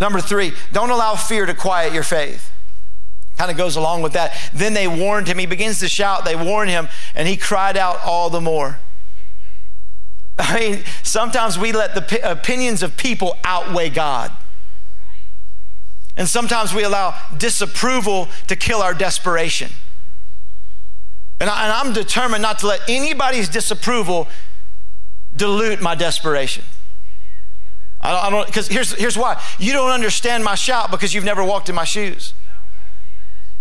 [0.00, 2.50] Number three, don't allow fear to quiet your faith.
[3.38, 4.36] Kind of goes along with that.
[4.52, 5.38] Then they warned him.
[5.38, 6.24] He begins to shout.
[6.24, 8.80] They warn him, and he cried out all the more.
[10.38, 14.32] I mean, sometimes we let the opinions of people outweigh God.
[16.16, 19.70] And sometimes we allow disapproval to kill our desperation.
[21.40, 24.28] And, I, am determined not to let anybody's disapproval
[25.34, 26.64] dilute my desperation.
[28.00, 29.40] I don't, because here's, here's why.
[29.58, 32.34] You don't understand my shout because you've never walked in my shoes.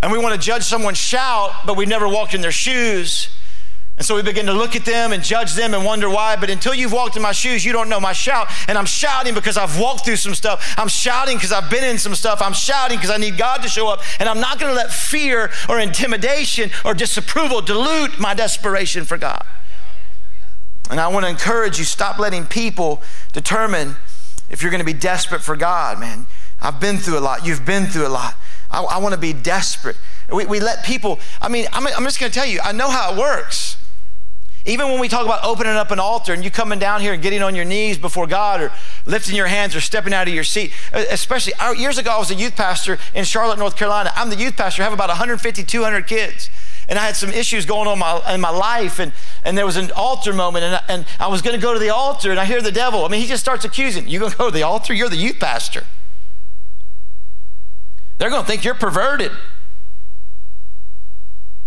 [0.01, 3.29] And we want to judge someone's shout, but we've never walked in their shoes.
[4.01, 6.35] And so we begin to look at them and judge them and wonder why.
[6.35, 8.47] But until you've walked in my shoes, you don't know my shout.
[8.67, 10.73] And I'm shouting because I've walked through some stuff.
[10.75, 12.41] I'm shouting because I've been in some stuff.
[12.41, 14.01] I'm shouting because I need God to show up.
[14.19, 19.19] And I'm not going to let fear or intimidation or disapproval dilute my desperation for
[19.19, 19.45] God.
[20.89, 23.97] And I want to encourage you stop letting people determine
[24.49, 26.25] if you're going to be desperate for God, man.
[26.59, 27.45] I've been through a lot.
[27.45, 28.33] You've been through a lot.
[28.71, 29.97] I, I want to be desperate.
[30.33, 32.89] We, we let people, I mean, I'm, I'm just going to tell you, I know
[32.89, 33.77] how it works.
[34.65, 37.21] Even when we talk about opening up an altar and you coming down here and
[37.21, 38.71] getting on your knees before God or
[39.07, 42.35] lifting your hands or stepping out of your seat, especially years ago, I was a
[42.35, 44.11] youth pastor in Charlotte, North Carolina.
[44.15, 46.49] I'm the youth pastor, I have about 150, 200 kids.
[46.89, 49.13] And I had some issues going on my, in my life, and,
[49.45, 51.79] and there was an altar moment, and I, and I was going to go to
[51.79, 53.05] the altar, and I hear the devil.
[53.05, 54.09] I mean, he just starts accusing.
[54.09, 54.93] You going to go to the altar?
[54.93, 55.85] You're the youth pastor.
[58.17, 59.31] They're going to think you're perverted.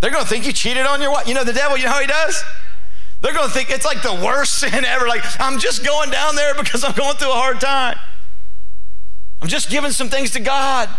[0.00, 1.26] They're going to think you cheated on your wife.
[1.26, 2.44] You know the devil, you know how he does?
[3.24, 5.08] They're going to think it's like the worst sin ever.
[5.08, 7.98] Like, I'm just going down there because I'm going through a hard time.
[9.40, 10.90] I'm just giving some things to God.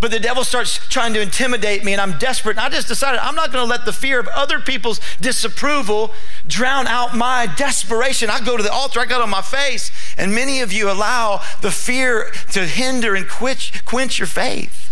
[0.00, 2.56] But the devil starts trying to intimidate me, and I'm desperate.
[2.56, 6.10] And I just decided I'm not going to let the fear of other people's disapproval
[6.46, 8.30] drown out my desperation.
[8.30, 11.42] I go to the altar, I got on my face, and many of you allow
[11.60, 14.90] the fear to hinder and quench, quench your faith.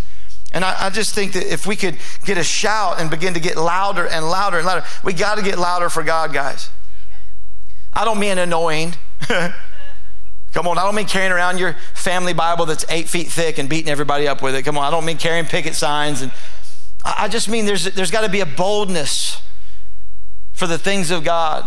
[0.53, 3.41] And I, I, just think that if we could get a shout and begin to
[3.41, 6.69] get louder and louder and louder, we got to get louder for God, guys.
[7.93, 8.95] I don't mean annoying.
[10.53, 13.69] Come on, I don't mean carrying around your family Bible that's eight feet thick and
[13.69, 14.63] beating everybody up with it.
[14.65, 16.21] Come on, I don't mean carrying picket signs.
[16.21, 16.31] And
[17.05, 19.43] I just mean there's, there's got to be a boldness
[20.53, 21.67] for the things of God.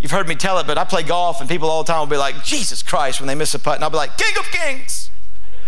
[0.00, 2.06] You've heard me tell it, but I play golf and people all the time will
[2.06, 3.76] be like, Jesus Christ, when they miss a putt.
[3.76, 5.10] And I'll be like, King of Kings.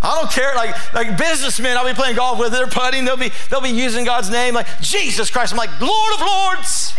[0.00, 0.54] I don't care.
[0.54, 4.04] Like, like businessmen, I'll be playing golf with, they're putting, they'll be, they'll be using
[4.04, 5.52] God's name, like Jesus Christ.
[5.52, 6.94] I'm like, Lord of Lords.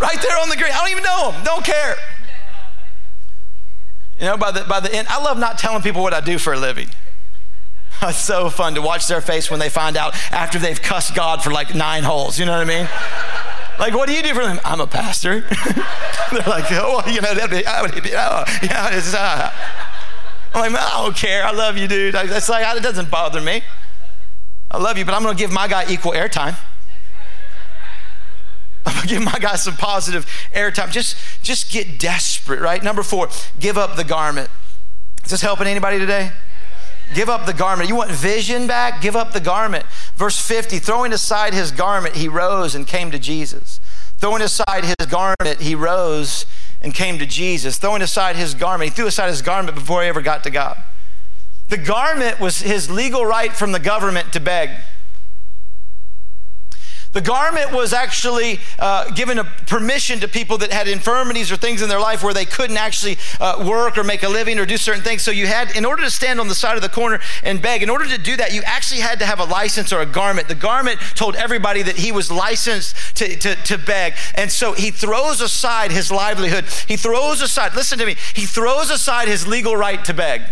[0.00, 0.72] right there on the green.
[0.72, 1.44] I don't even know him.
[1.44, 1.96] Don't care.
[4.18, 6.38] You know, by the, by the end, I love not telling people what I do
[6.38, 6.88] for a living.
[8.02, 11.42] It's so fun to watch their face when they find out after they've cussed God
[11.42, 12.38] for like nine holes.
[12.38, 12.88] You know what I mean?
[13.78, 14.60] Like, what do you do for them?
[14.64, 15.40] I'm a pastor.
[15.40, 19.52] They're like, oh, well, you know, that'd be, oh, yeah, it's, uh.
[20.54, 21.44] I'm like, I don't care.
[21.44, 22.14] I love you, dude.
[22.14, 23.62] It's like, it doesn't bother me.
[24.70, 26.56] I love you, but I'm going to give my guy equal airtime.
[28.86, 30.90] I'm gonna give my guy some positive airtime.
[30.90, 32.82] Just, just get desperate, right?
[32.82, 34.50] Number four, give up the garment.
[35.24, 36.32] Is this helping anybody today?
[37.12, 37.88] Give up the garment.
[37.88, 39.00] You want vision back?
[39.00, 39.84] Give up the garment.
[40.16, 43.80] Verse 50 throwing aside his garment, he rose and came to Jesus.
[44.18, 46.46] Throwing aside his garment, he rose
[46.80, 47.78] and came to Jesus.
[47.78, 50.80] Throwing aside his garment, he threw aside his garment before he ever got to God.
[51.68, 54.70] The garment was his legal right from the government to beg.
[57.14, 61.80] The garment was actually uh, given a permission to people that had infirmities or things
[61.80, 64.76] in their life where they couldn't actually uh, work or make a living or do
[64.76, 65.22] certain things.
[65.22, 67.84] So you had, in order to stand on the side of the corner and beg,
[67.84, 70.48] in order to do that, you actually had to have a license or a garment.
[70.48, 74.14] The garment told everybody that he was licensed to, to, to beg.
[74.34, 76.64] And so he throws aside his livelihood.
[76.88, 80.42] He throws aside, listen to me, he throws aside his legal right to beg.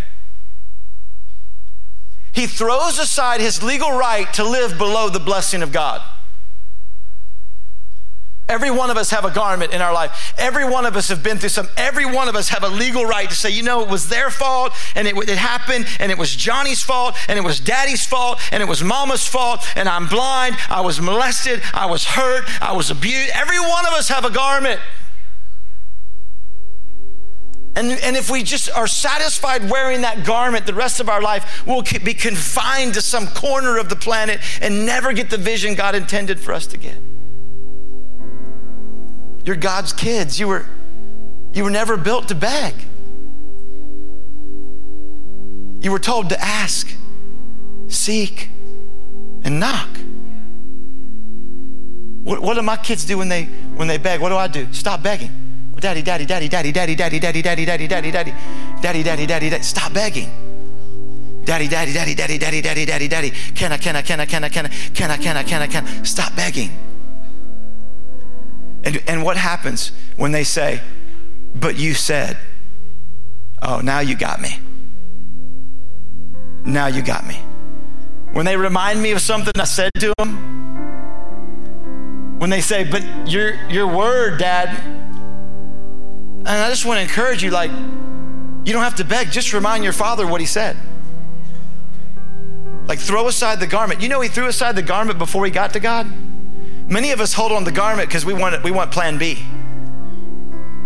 [2.30, 6.02] He throws aside his legal right to live below the blessing of God.
[8.48, 10.34] Every one of us have a garment in our life.
[10.36, 11.68] Every one of us have been through some.
[11.76, 14.30] Every one of us have a legal right to say, you know, it was their
[14.30, 18.40] fault and it, it happened and it was Johnny's fault and it was daddy's fault
[18.50, 20.56] and it was mama's fault and I'm blind.
[20.68, 21.62] I was molested.
[21.72, 22.44] I was hurt.
[22.60, 23.30] I was abused.
[23.32, 24.80] Every one of us have a garment.
[27.74, 31.64] And, and if we just are satisfied wearing that garment the rest of our life,
[31.66, 35.94] we'll be confined to some corner of the planet and never get the vision God
[35.94, 36.98] intended for us to get.
[39.44, 40.38] You're God's kids.
[40.38, 40.66] You were,
[41.52, 42.74] you were never built to beg.
[45.80, 46.88] You were told to ask,
[47.88, 48.48] seek,
[49.42, 49.88] and knock.
[52.22, 54.20] What, what do my kids do when they when they beg?
[54.20, 54.72] What do I do?
[54.72, 55.30] Stop begging.
[55.80, 58.34] Daddy, daddy, daddy, daddy, daddy, daddy, daddy, daddy, daddy, daddy, daddy,
[58.80, 59.62] daddy, daddy, daddy, daddy.
[59.64, 60.30] Stop begging.
[61.44, 63.30] Daddy, daddy, daddy, daddy, daddy, daddy, daddy, daddy.
[63.56, 65.62] Can I, can I, can I, can I, can I, can I, can I, can
[65.62, 66.02] I, can I?
[66.04, 66.70] Stop begging.
[68.84, 70.80] And, and what happens when they say,
[71.54, 72.38] But you said,
[73.60, 74.58] Oh, now you got me.
[76.64, 77.40] Now you got me.
[78.32, 80.48] When they remind me of something I said to them,
[82.38, 84.68] when they say, But your, your word, Dad,
[86.44, 87.70] and I just want to encourage you like,
[88.64, 90.76] you don't have to beg, just remind your father what he said.
[92.86, 94.00] Like, throw aside the garment.
[94.00, 96.12] You know, he threw aside the garment before he got to God.
[96.92, 99.42] Many of us hold on the garment because we want, we want plan B.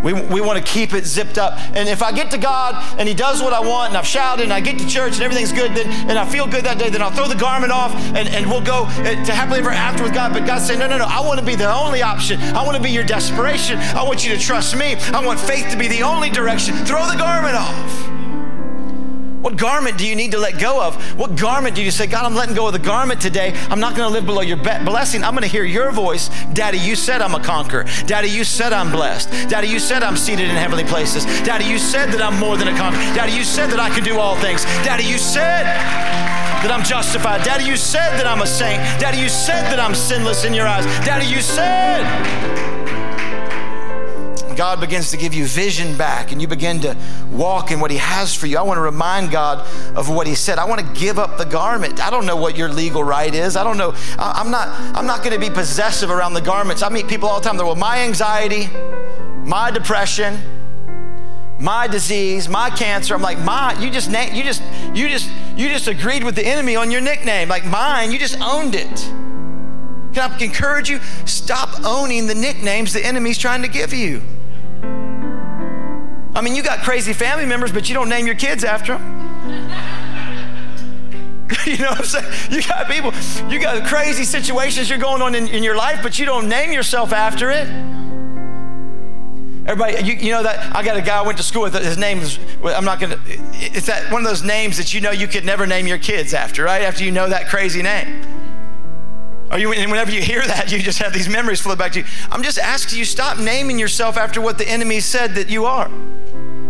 [0.04, 1.58] We, we want to keep it zipped up.
[1.74, 4.44] And if I get to God and He does what I want and I've shouted
[4.44, 6.90] and I get to church and everything's good, then and I feel good that day,
[6.90, 10.04] then I'll throw the garment off and, and we'll go uh, to happily ever after
[10.04, 10.32] with God.
[10.32, 12.40] But God saying, no, no, no, I want to be the only option.
[12.40, 13.76] I want to be your desperation.
[13.78, 14.94] I want you to trust me.
[14.94, 16.76] I want faith to be the only direction.
[16.86, 18.05] Throw the garment off.
[19.46, 20.96] What garment do you need to let go of?
[21.16, 23.52] What garment do you say, God, I'm letting go of the garment today.
[23.70, 25.22] I'm not going to live below your blessing.
[25.22, 26.30] I'm going to hear your voice.
[26.52, 27.85] Daddy, you said I'm a conqueror.
[28.06, 29.30] Daddy, you said I'm blessed.
[29.48, 31.26] Daddy, you said I'm seated in heavenly places.
[31.46, 32.98] Daddy, you said that I'm more than a conqueror.
[33.14, 34.64] Daddy, you said that I can do all things.
[34.82, 37.44] Daddy, you said that I'm justified.
[37.44, 38.82] Daddy, you said that I'm a saint.
[39.00, 40.87] Daddy, you said that I'm sinless in your eyes.
[41.06, 42.75] Daddy, you said.
[44.56, 46.96] God begins to give you vision back and you begin to
[47.30, 48.56] walk in what He has for you.
[48.56, 50.58] I want to remind God of what He said.
[50.58, 52.00] I want to give up the garment.
[52.00, 53.56] I don't know what your legal right is.
[53.56, 53.94] I don't know.
[54.18, 56.82] I'm not, I'm not going to be possessive around the garments.
[56.82, 57.56] I meet people all the time.
[57.56, 58.68] They're, well, my anxiety,
[59.44, 60.38] my depression,
[61.60, 63.14] my disease, my cancer.
[63.14, 64.62] I'm like, my, you just you just
[64.94, 67.48] you just you just agreed with the enemy on your nickname.
[67.48, 69.12] Like mine, you just owned it.
[70.14, 70.98] Can I encourage you?
[71.26, 74.22] Stop owning the nicknames the enemy's trying to give you.
[76.37, 79.27] I mean, you got crazy family members, but you don't name your kids after them.
[81.66, 82.27] you know what I'm saying?
[82.51, 83.11] You got people,
[83.51, 86.72] you got crazy situations you're going on in, in your life, but you don't name
[86.72, 87.66] yourself after it.
[89.66, 91.75] Everybody, you, you, know that I got a guy I went to school with.
[91.75, 93.18] His name is I'm not gonna.
[93.25, 96.35] It's that one of those names that you know you could never name your kids
[96.35, 96.83] after, right?
[96.83, 98.22] After you know that crazy name.
[99.54, 102.04] You, and whenever you hear that, you just have these memories flow back to you.
[102.30, 105.90] I'm just asking you, stop naming yourself after what the enemy said that you are.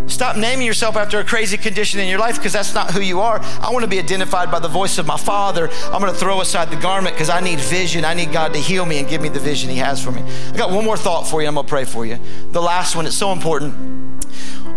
[0.08, 3.20] Stop naming yourself after a crazy condition in your life because that's not who you
[3.20, 3.40] are.
[3.60, 5.68] I want to be identified by the voice of my Father.
[5.86, 8.04] I'm going to throw aside the garment because I need vision.
[8.04, 10.22] I need God to heal me and give me the vision He has for me.
[10.22, 11.48] I got one more thought for you.
[11.48, 12.20] I'm going to pray for you.
[12.52, 13.74] The last one, it's so important.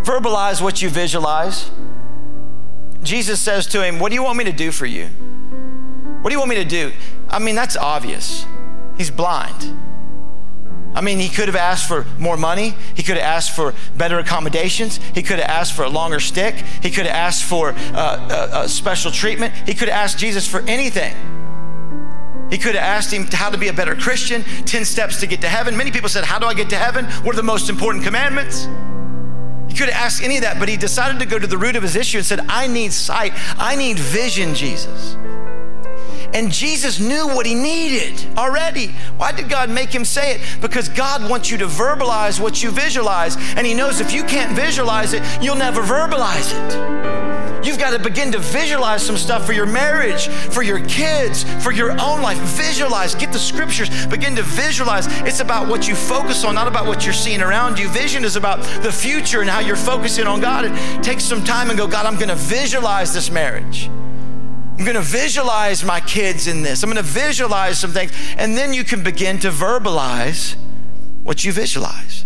[0.03, 1.69] Verbalize what you visualize.
[3.03, 5.09] Jesus says to him, What do you want me to do for you?
[6.21, 6.91] What do you want me to do?
[7.29, 8.45] I mean, that's obvious.
[8.97, 9.79] He's blind.
[10.95, 12.73] I mean, he could have asked for more money.
[12.95, 14.99] He could have asked for better accommodations.
[15.13, 16.55] He could have asked for a longer stick.
[16.81, 19.53] He could have asked for uh, a, a special treatment.
[19.67, 21.15] He could have asked Jesus for anything.
[22.49, 25.41] He could have asked him how to be a better Christian, 10 steps to get
[25.41, 25.77] to heaven.
[25.77, 27.05] Many people said, How do I get to heaven?
[27.23, 28.65] What are the most important commandments?
[29.71, 31.75] He could have asked any of that, but he decided to go to the root
[31.75, 33.33] of his issue and said, I need sight.
[33.59, 35.15] I need vision, Jesus.
[36.33, 38.87] And Jesus knew what he needed already.
[39.17, 40.41] Why did God make him say it?
[40.61, 43.35] Because God wants you to verbalize what you visualize.
[43.55, 47.09] And he knows if you can't visualize it, you'll never verbalize it.
[47.65, 51.71] You've got to begin to visualize some stuff for your marriage, for your kids, for
[51.71, 52.37] your own life.
[52.37, 55.07] Visualize, get the scriptures, begin to visualize.
[55.23, 57.89] It's about what you focus on, not about what you're seeing around you.
[57.89, 60.65] Vision is about the future and how you're focusing on God.
[60.65, 63.89] And take some time and go, God, I'm going to visualize this marriage.
[64.79, 66.83] I'm going to visualize my kids in this.
[66.83, 68.13] I'm going to visualize some things.
[68.37, 70.55] And then you can begin to verbalize
[71.23, 72.23] what you visualize.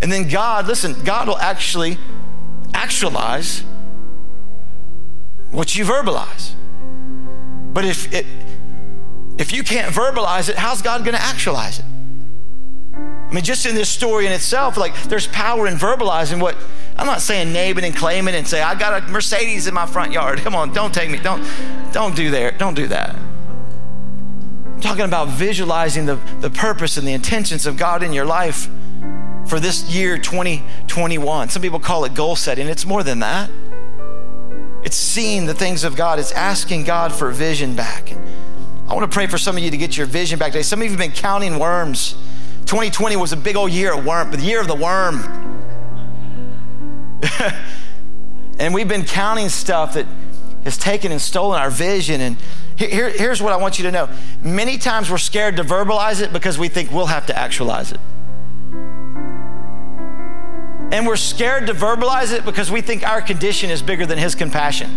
[0.00, 1.98] And then God, listen, God will actually
[2.72, 3.64] actualize
[5.50, 6.54] what you verbalize.
[7.74, 8.26] But if it,
[9.36, 11.84] if you can't verbalize it, how's God going to actualize it?
[13.32, 16.54] I mean, just in this story in itself, like there's power in verbalizing what
[16.98, 20.12] I'm not saying naming and claiming and say, I got a Mercedes in my front
[20.12, 20.40] yard.
[20.40, 21.16] Come on, don't take me.
[21.16, 21.42] Don't,
[21.92, 22.50] don't do there.
[22.50, 23.14] Don't do that.
[23.14, 28.68] I'm talking about visualizing the, the purpose and the intentions of God in your life
[29.46, 31.48] for this year 2021.
[31.48, 32.66] Some people call it goal setting.
[32.66, 33.48] It's more than that.
[34.84, 36.18] It's seeing the things of God.
[36.18, 38.12] It's asking God for vision back.
[38.88, 40.62] I want to pray for some of you to get your vision back today.
[40.62, 42.14] Some of you have been counting worms.
[42.72, 45.20] 2020 was a big old year of worm, but the year of the worm.
[48.58, 50.06] and we've been counting stuff that
[50.64, 52.22] has taken and stolen our vision.
[52.22, 52.38] And
[52.76, 54.08] here, here's what I want you to know
[54.42, 58.00] many times we're scared to verbalize it because we think we'll have to actualize it.
[60.94, 64.34] And we're scared to verbalize it because we think our condition is bigger than His
[64.34, 64.88] compassion.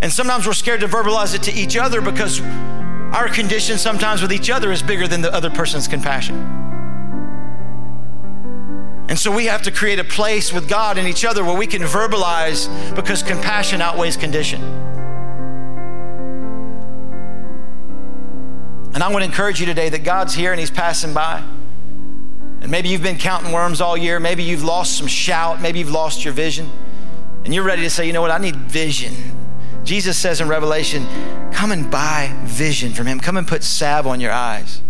[0.00, 2.40] And sometimes we're scared to verbalize it to each other because
[3.14, 6.34] our condition sometimes with each other is bigger than the other person's compassion.
[9.08, 11.68] And so we have to create a place with God and each other where we
[11.68, 14.60] can verbalize because compassion outweighs condition.
[18.92, 21.38] And I want to encourage you today that God's here and He's passing by.
[22.62, 24.18] And maybe you've been counting worms all year.
[24.18, 25.62] Maybe you've lost some shout.
[25.62, 26.68] Maybe you've lost your vision.
[27.44, 28.32] And you're ready to say, you know what?
[28.32, 29.43] I need vision.
[29.84, 31.06] Jesus says in Revelation,
[31.52, 33.20] come and buy vision from Him.
[33.20, 34.80] Come and put salve on your eyes.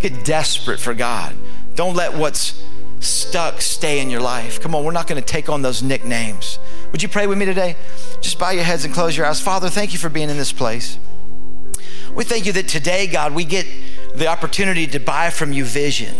[0.00, 1.34] Get desperate for God.
[1.74, 2.62] Don't let what's
[3.00, 4.60] stuck stay in your life.
[4.60, 6.58] Come on, we're not going to take on those nicknames.
[6.92, 7.76] Would you pray with me today?
[8.20, 9.40] Just bow your heads and close your eyes.
[9.40, 10.98] Father, thank you for being in this place.
[12.14, 13.66] We thank you that today, God, we get
[14.14, 16.14] the opportunity to buy from you vision.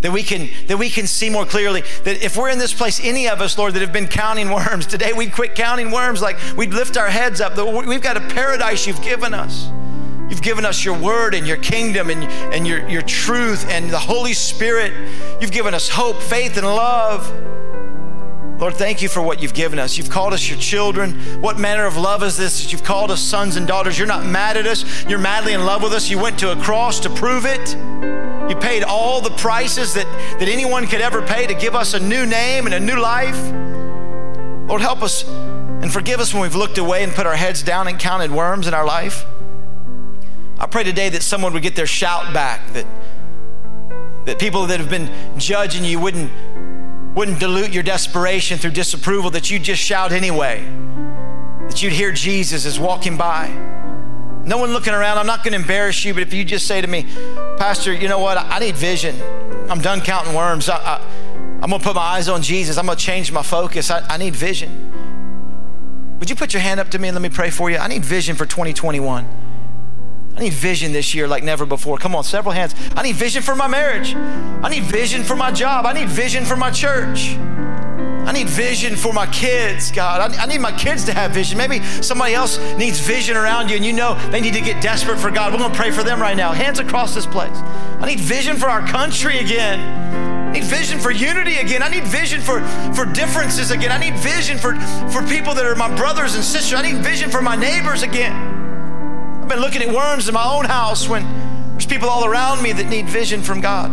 [0.00, 3.00] That we can that we can see more clearly that if we're in this place,
[3.02, 6.38] any of us, Lord, that have been counting worms, today we'd quit counting worms like
[6.56, 7.56] we'd lift our heads up.
[7.56, 9.70] We've got a paradise you've given us.
[10.30, 12.22] You've given us your word and your kingdom and,
[12.54, 14.92] and your, your truth and the Holy Spirit.
[15.40, 17.59] You've given us hope, faith, and love.
[18.60, 19.96] Lord, thank you for what you've given us.
[19.96, 21.12] You've called us your children.
[21.40, 23.98] What manner of love is this that you've called us sons and daughters?
[23.98, 25.04] You're not mad at us.
[25.08, 26.10] You're madly in love with us.
[26.10, 27.74] You went to a cross to prove it.
[28.50, 30.04] You paid all the prices that,
[30.38, 33.50] that anyone could ever pay to give us a new name and a new life.
[34.68, 37.88] Lord, help us and forgive us when we've looked away and put our heads down
[37.88, 39.24] and counted worms in our life.
[40.58, 42.84] I pray today that someone would get their shout back, that,
[44.26, 46.30] That people that have been judging you wouldn't,
[47.14, 50.64] wouldn't dilute your desperation through disapproval, that you'd just shout anyway.
[51.68, 53.48] That you'd hear Jesus is walking by.
[54.44, 55.18] No one looking around.
[55.18, 57.06] I'm not going to embarrass you, but if you just say to me,
[57.58, 58.38] Pastor, you know what?
[58.38, 59.20] I need vision.
[59.68, 60.68] I'm done counting worms.
[60.68, 61.00] I, I,
[61.62, 62.78] I'm going to put my eyes on Jesus.
[62.78, 63.90] I'm going to change my focus.
[63.90, 64.86] I, I need vision.
[66.18, 67.76] Would you put your hand up to me and let me pray for you?
[67.76, 69.49] I need vision for 2021.
[70.40, 71.98] I need vision this year like never before.
[71.98, 72.74] Come on, several hands.
[72.96, 74.14] I need vision for my marriage.
[74.14, 75.84] I need vision for my job.
[75.84, 77.36] I need vision for my church.
[77.36, 80.34] I need vision for my kids, God.
[80.34, 81.58] I, need my kids to have vision.
[81.58, 85.18] Maybe somebody else needs vision around you and you know they need to get desperate
[85.18, 85.52] for God.
[85.52, 86.52] We're going to pray for them right now.
[86.52, 87.58] Hands across this place.
[88.00, 89.78] I need vision for our country again.
[90.48, 91.82] I need vision for unity again.
[91.82, 92.62] I need vision for,
[92.94, 93.92] for differences again.
[93.92, 94.74] I need vision for,
[95.10, 96.78] for people that are my brothers and sisters.
[96.78, 98.59] I need vision for my neighbors again.
[99.50, 101.24] Been looking at worms in my own house when
[101.72, 103.90] there's people all around me that need vision from God.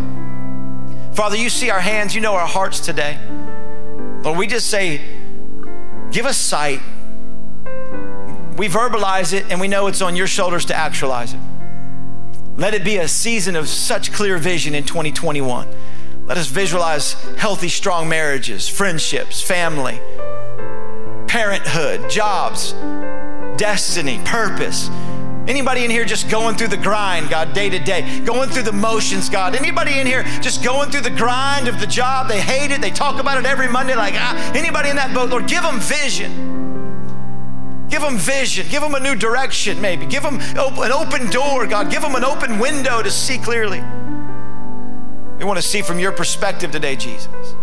[1.15, 3.17] Father, you see our hands, you know our hearts today.
[4.21, 5.01] Lord, we just say,
[6.11, 6.79] give us sight.
[8.55, 11.39] We verbalize it and we know it's on your shoulders to actualize it.
[12.55, 15.67] Let it be a season of such clear vision in 2021.
[16.27, 19.99] Let us visualize healthy, strong marriages, friendships, family,
[21.27, 22.73] parenthood, jobs,
[23.57, 24.91] destiny, purpose.
[25.47, 28.73] Anybody in here just going through the grind, God, day to day, going through the
[28.73, 29.55] motions, God?
[29.55, 32.27] Anybody in here just going through the grind of the job?
[32.27, 32.81] They hate it.
[32.81, 35.79] They talk about it every Monday, like, ah, anybody in that boat, Lord, give them
[35.79, 36.57] vision.
[37.87, 38.67] Give them vision.
[38.69, 40.05] Give them a new direction, maybe.
[40.05, 41.89] Give them an open door, God.
[41.89, 43.81] Give them an open window to see clearly.
[45.37, 47.55] We want to see from your perspective today, Jesus.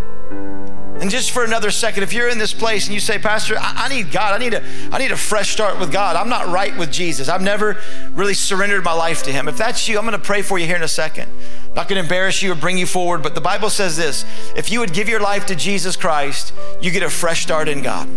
[1.04, 3.84] And just for another second, if you're in this place and you say, Pastor, I,
[3.84, 6.16] I, need God, I need, a, I need a fresh start with God.
[6.16, 7.28] I'm not right with Jesus.
[7.28, 7.76] I've never
[8.14, 9.46] really surrendered my life to Him.
[9.46, 11.28] If that's you, I'm going to pray for you here in a second.
[11.68, 14.24] I'm not going to embarrass you or bring you forward, but the Bible says this
[14.56, 17.82] if you would give your life to Jesus Christ, you get a fresh start in
[17.82, 18.08] God.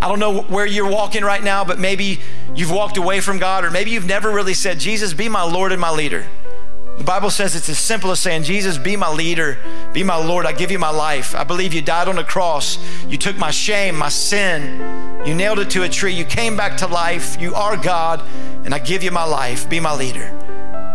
[0.00, 2.18] I don't know where you're walking right now, but maybe
[2.54, 5.70] you've walked away from God, or maybe you've never really said, Jesus, be my Lord
[5.70, 6.24] and my leader.
[6.98, 9.58] The Bible says it's as simple as saying, Jesus, be my leader,
[9.92, 10.46] be my Lord.
[10.46, 11.34] I give you my life.
[11.34, 12.78] I believe you died on the cross.
[13.08, 15.26] You took my shame, my sin.
[15.26, 16.14] You nailed it to a tree.
[16.14, 17.40] You came back to life.
[17.40, 18.22] You are God,
[18.64, 19.68] and I give you my life.
[19.68, 20.40] Be my leader.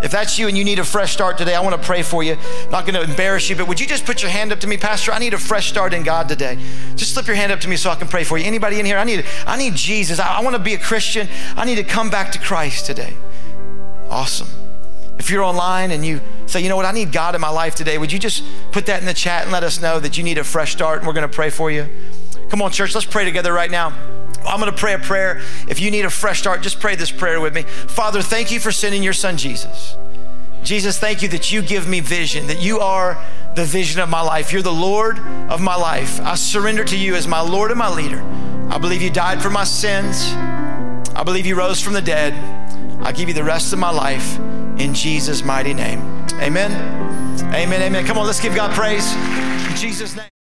[0.01, 2.23] If that's you and you need a fresh start today, I want to pray for
[2.23, 2.37] you.
[2.63, 4.67] I'm not going to embarrass you, but would you just put your hand up to
[4.67, 5.11] me, Pastor?
[5.11, 6.57] I need a fresh start in God today.
[6.95, 8.45] Just slip your hand up to me so I can pray for you.
[8.45, 8.97] Anybody in here?
[8.97, 10.19] I need, I need Jesus.
[10.19, 11.27] I, I want to be a Christian.
[11.57, 13.13] I need to come back to Christ today.
[14.09, 14.47] Awesome.
[15.19, 17.75] If you're online and you say, you know what, I need God in my life
[17.75, 20.23] today, would you just put that in the chat and let us know that you
[20.23, 21.87] need a fresh start and we're going to pray for you?
[22.49, 23.93] Come on, church, let's pray together right now.
[24.45, 25.41] I'm going to pray a prayer.
[25.67, 27.63] If you need a fresh start, just pray this prayer with me.
[27.63, 29.95] Father, thank you for sending your son Jesus.
[30.63, 33.23] Jesus, thank you that you give me vision, that you are
[33.55, 34.51] the vision of my life.
[34.51, 36.19] You're the Lord of my life.
[36.21, 38.21] I surrender to you as my Lord and my leader.
[38.69, 40.33] I believe you died for my sins.
[41.15, 42.33] I believe you rose from the dead.
[43.01, 44.37] I give you the rest of my life
[44.79, 45.99] in Jesus' mighty name.
[46.35, 46.71] Amen.
[47.53, 47.81] Amen.
[47.81, 48.05] Amen.
[48.05, 49.13] Come on, let's give God praise
[49.69, 50.38] in Jesus' name.